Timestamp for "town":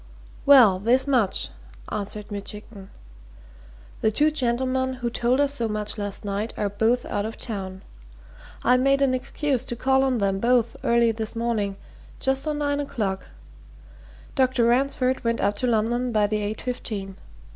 7.37-7.83